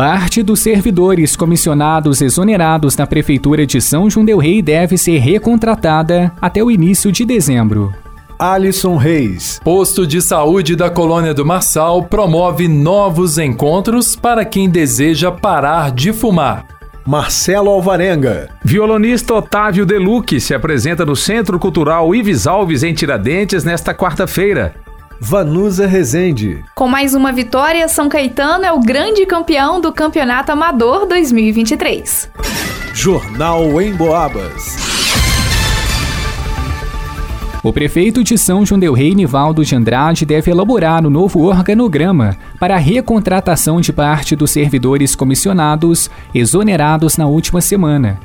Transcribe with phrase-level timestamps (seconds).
[0.00, 6.32] Parte dos servidores comissionados exonerados na Prefeitura de São João Del Rei deve ser recontratada
[6.40, 7.92] até o início de dezembro.
[8.38, 9.60] Alisson Reis.
[9.62, 16.14] Posto de saúde da Colônia do Marçal promove novos encontros para quem deseja parar de
[16.14, 16.64] fumar.
[17.06, 18.48] Marcelo Alvarenga.
[18.64, 24.74] Violonista Otávio Deluque se apresenta no Centro Cultural Ives Alves em Tiradentes nesta quarta-feira.
[25.22, 26.64] Vanusa Rezende.
[26.74, 32.30] Com mais uma vitória, São Caetano é o grande campeão do Campeonato Amador 2023.
[32.94, 34.78] Jornal em Boabas.
[37.62, 41.42] O prefeito de São João del Rei, Nivaldo de Andrade, deve elaborar o um novo
[41.42, 48.18] organograma para a recontratação de parte dos servidores comissionados exonerados na última semana.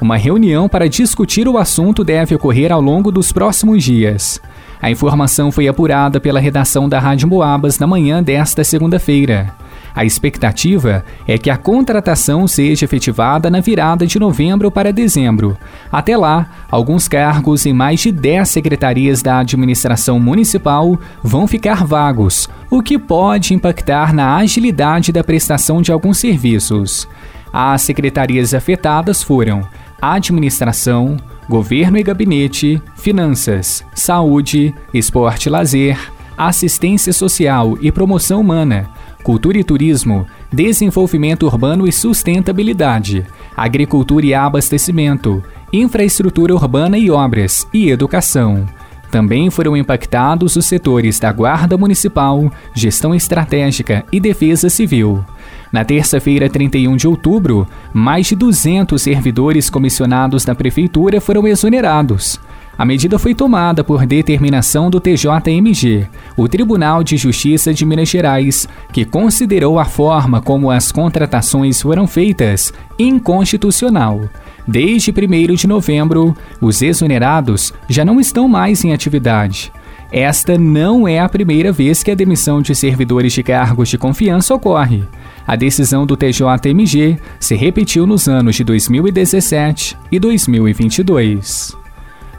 [0.00, 4.40] Uma reunião para discutir o assunto deve ocorrer ao longo dos próximos dias.
[4.82, 9.54] A informação foi apurada pela redação da Rádio Moabas na manhã desta segunda-feira.
[9.94, 15.56] A expectativa é que a contratação seja efetivada na virada de novembro para dezembro.
[15.90, 22.48] Até lá, alguns cargos em mais de 10 secretarias da administração municipal vão ficar vagos,
[22.70, 27.08] o que pode impactar na agilidade da prestação de alguns serviços.
[27.52, 29.66] As secretarias afetadas foram
[30.00, 31.16] Administração,
[31.48, 35.98] Governo e Gabinete, Finanças, Saúde, Esporte e Lazer,
[36.36, 38.88] Assistência Social e Promoção Humana,
[39.22, 47.90] Cultura e Turismo, Desenvolvimento Urbano e Sustentabilidade, Agricultura e Abastecimento, Infraestrutura Urbana e Obras e
[47.90, 48.66] Educação.
[49.10, 55.24] Também foram impactados os setores da Guarda Municipal, Gestão Estratégica e Defesa Civil.
[55.72, 62.40] Na terça-feira, 31 de outubro, mais de 200 servidores comissionados da Prefeitura foram exonerados.
[62.76, 68.66] A medida foi tomada por determinação do TJMG, o Tribunal de Justiça de Minas Gerais,
[68.90, 74.22] que considerou a forma como as contratações foram feitas inconstitucional.
[74.66, 79.70] Desde 1 de novembro, os exonerados já não estão mais em atividade.
[80.12, 84.54] Esta não é a primeira vez que a demissão de servidores de cargos de confiança
[84.54, 85.04] ocorre.
[85.46, 91.76] A decisão do TJMG se repetiu nos anos de 2017 e 2022.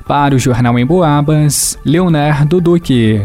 [0.05, 3.21] Para o Jornal em Boabas, Leonardo Duque.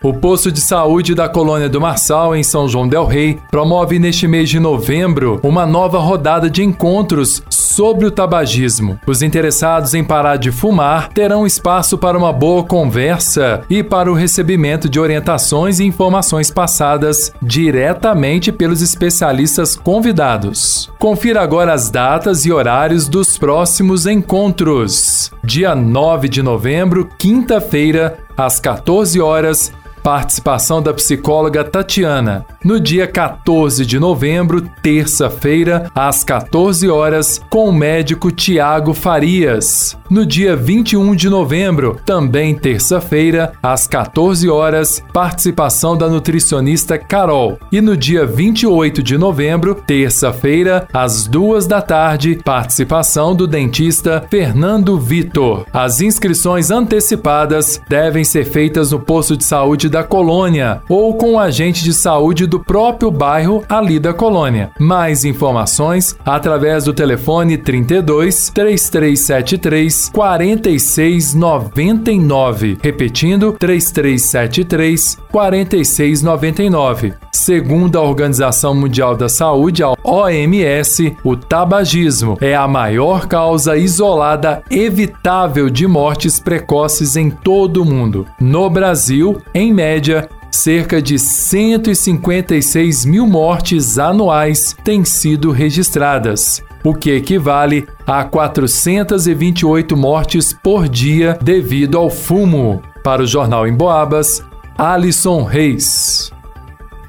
[0.00, 4.28] O posto de saúde da Colônia do Marçal, em São João Del Rei, promove neste
[4.28, 8.98] mês de novembro uma nova rodada de encontros sobre o tabagismo.
[9.08, 14.14] Os interessados em parar de fumar terão espaço para uma boa conversa e para o
[14.14, 20.88] recebimento de orientações e informações passadas diretamente pelos especialistas convidados.
[20.96, 25.32] Confira agora as datas e horários dos próximos encontros.
[25.42, 29.72] Dia 9 de novembro, quinta-feira, às 14 horas,
[30.02, 32.44] Participação da psicóloga Tatiana.
[32.64, 39.96] No dia 14 de novembro, terça-feira, às 14 horas, com o médico Tiago Farias.
[40.10, 47.58] No dia 21 de novembro, também terça-feira, às 14 horas, participação da nutricionista Carol.
[47.70, 54.98] E no dia 28 de novembro, terça-feira, às 2 da tarde, participação do dentista Fernando
[54.98, 55.66] Vitor.
[55.72, 61.38] As inscrições antecipadas devem ser feitas no posto de saúde da colônia ou com o
[61.38, 64.70] agente de saúde do próprio bairro ali da colônia.
[64.78, 72.78] Mais informações através do telefone 32 3373 4699.
[72.82, 77.14] Repetindo, 3373 4699.
[77.32, 84.62] Segundo a Organização Mundial da Saúde, a OMS, o tabagismo é a maior causa isolada
[84.70, 88.26] evitável de mortes precoces em todo o mundo.
[88.40, 97.12] No Brasil, em média, cerca de 156 mil mortes anuais têm sido registradas, o que
[97.12, 102.82] equivale a 428 mortes por dia devido ao fumo.
[103.04, 104.42] Para o Jornal em Boabas,
[104.76, 106.32] Alisson Reis.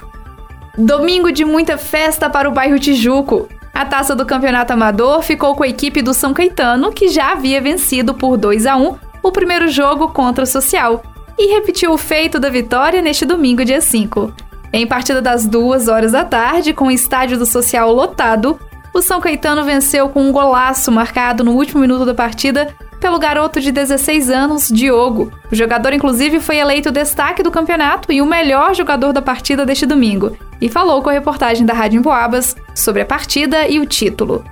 [0.77, 3.49] Domingo de muita festa para o bairro Tijuco.
[3.73, 7.61] A taça do Campeonato Amador ficou com a equipe do São Caetano, que já havia
[7.61, 11.03] vencido por 2 a 1 o primeiro jogo contra o Social,
[11.37, 14.33] e repetiu o feito da vitória neste domingo, dia 5.
[14.73, 18.59] Em partida das duas horas da tarde, com o estádio do Social lotado,
[18.93, 23.59] o São Caetano venceu com um golaço marcado no último minuto da partida pelo garoto
[23.59, 25.31] de 16 anos, Diogo.
[25.51, 29.85] O jogador, inclusive, foi eleito destaque do campeonato e o melhor jogador da partida deste
[29.85, 30.37] domingo.
[30.61, 34.45] E falou com a reportagem da Rádio Emboabas sobre a partida e o título.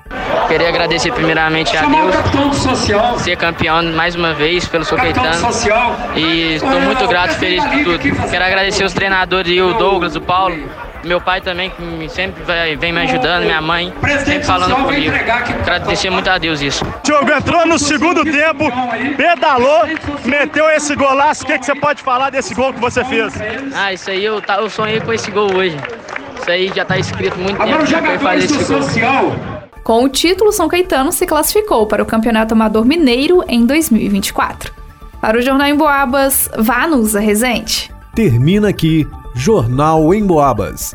[0.47, 5.47] Queria agradecer primeiramente a Deus, ser campeão mais uma vez pelo São Caetano.
[6.15, 8.29] E estou muito grato, feliz por tudo.
[8.29, 10.57] Quero agradecer os treinadores, o Douglas, o Paulo,
[11.03, 13.93] meu pai também, que sempre vai, vem me ajudando, minha mãe,
[14.25, 15.15] sempre falando comigo.
[15.15, 16.85] Agradecer muito a Deus isso.
[17.03, 18.65] Diogo entrou no segundo tempo,
[19.15, 19.83] pedalou,
[20.25, 21.43] meteu esse golaço.
[21.43, 23.33] O que, que você pode falar desse gol que você fez?
[23.73, 25.77] Ah, isso aí eu, eu sonhei com esse gol hoje.
[26.41, 29.59] Isso aí já está escrito muito tempo já para fazer esse gol.
[29.83, 34.71] Com o título, São Caetano se classificou para o Campeonato Amador Mineiro em 2024.
[35.19, 37.91] Para o Jornal em Boabas, Vanusa Rezende.
[38.13, 40.93] Termina aqui Jornal em Boabas.